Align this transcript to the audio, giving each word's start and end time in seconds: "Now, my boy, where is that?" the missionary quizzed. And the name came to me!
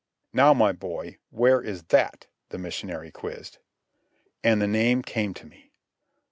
"Now, 0.33 0.55
my 0.55 0.71
boy, 0.71 1.19
where 1.29 1.61
is 1.61 1.83
that?" 1.89 2.25
the 2.49 2.57
missionary 2.57 3.11
quizzed. 3.11 3.59
And 4.43 4.59
the 4.59 4.65
name 4.65 5.03
came 5.03 5.35
to 5.35 5.45
me! 5.45 5.73